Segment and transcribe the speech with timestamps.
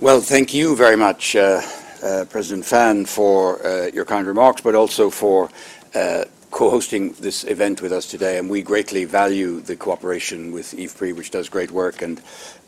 [0.00, 1.60] Well, thank you very much, uh,
[2.02, 5.50] uh, President Fan, for uh, your kind remarks, but also for
[5.94, 8.38] uh, co-hosting this event with us today.
[8.38, 12.02] And we greatly value the cooperation with IFPRI, which does great work.
[12.02, 12.20] And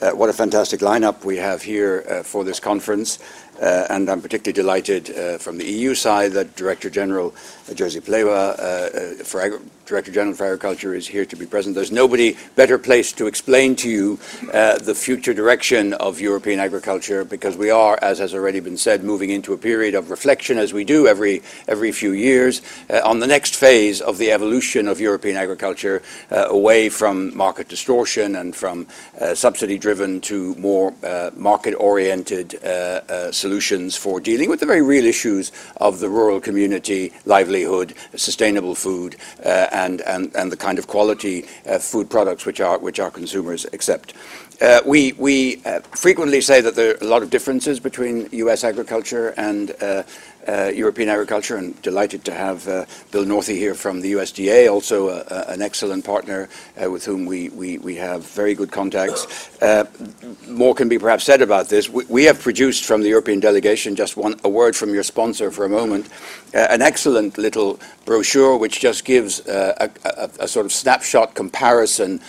[0.00, 3.18] uh, what a fantastic lineup we have here uh, for this conference.
[3.60, 7.34] Uh, and I'm particularly delighted uh, from the EU side that Director General
[7.68, 11.74] uh, Jerzy Plewa, uh, for Director General for Agriculture, is here to be present.
[11.74, 14.16] There's nobody better placed to explain to you
[14.52, 19.30] the future direction of European agriculture because we are, as has already been said, moving
[19.30, 22.62] into a period of reflection, as we do every, every few years,
[23.04, 28.56] on the next phase of the evolution of European agriculture away from market distortion and
[28.56, 28.86] from
[29.34, 30.92] subsidy-driven to more
[31.36, 32.58] market-oriented
[33.32, 38.74] solutions solutions for dealing with the very real issues of the rural community, livelihood, sustainable
[38.74, 42.98] food, uh, and, and, and the kind of quality uh, food products which our, which
[42.98, 44.14] our consumers accept.
[44.60, 48.62] Uh, we, we uh, frequently say that there are a lot of differences between U.S.
[48.62, 50.02] agriculture and uh,
[50.46, 55.10] uh, European agriculture, and delighted to have uh, Bill Northey here from the USDA, also
[55.10, 56.48] a, a, an excellent partner
[56.82, 59.22] uh, with whom we, we, we, have very good contacts.
[59.60, 59.84] Uh,
[60.48, 61.90] more can be perhaps said about this.
[61.90, 65.50] We, we, have produced from the European delegation, just one, a word from your sponsor
[65.50, 66.08] for a moment,
[66.54, 72.20] uh, an excellent little brochure which just gives uh, a, a, sort of snapshot comparison,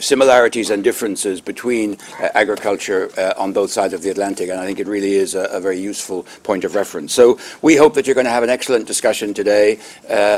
[0.00, 1.98] similarities and differences between
[2.34, 5.60] agriculture on both sides of the Atlantic, and I think it really is a, a
[5.60, 7.12] very useful point of reference.
[7.12, 9.78] So we hope that you're going to have an excellent discussion today.
[10.08, 10.37] Uh,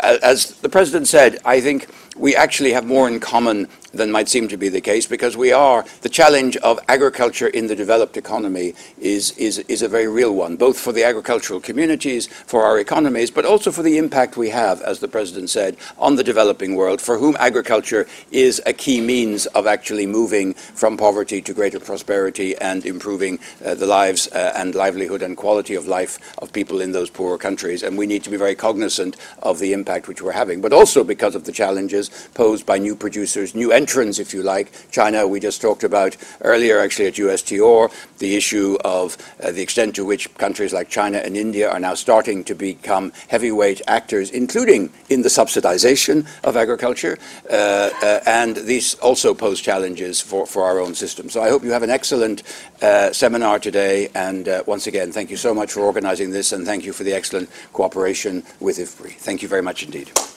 [0.00, 4.48] as the President said, I think we actually have more in common than might seem
[4.48, 8.74] to be the case because we are, the challenge of agriculture in the developed economy
[8.98, 13.30] is, is, is a very real one, both for the agricultural communities, for our economies,
[13.30, 17.00] but also for the impact we have, as the President said, on the developing world,
[17.00, 22.56] for whom agriculture is a key means of actually moving from poverty to greater prosperity
[22.56, 26.92] and improving uh, the lives uh, and livelihood and quality of life of people in
[26.92, 27.82] those poorer countries.
[27.82, 31.04] And we need to be very cognizant of the impact which we're having, but also
[31.04, 34.72] because of the challenges posed by new producers, new entrants if you like.
[34.90, 39.94] China, we just talked about earlier, actually, at USTR, the issue of uh, the extent
[39.94, 44.92] to which countries like China and India are now starting to become heavyweight actors, including
[45.08, 47.16] in the subsidization of agriculture.
[47.48, 51.30] Uh, uh, and these also pose challenges for, for our own system.
[51.30, 52.42] So I hope you have an excellent
[52.82, 54.08] uh, seminar today.
[54.14, 57.04] And uh, once again, thank you so much for organizing this, and thank you for
[57.04, 59.12] the excellent cooperation with IFPRI.
[59.12, 60.35] Thank you very much indeed.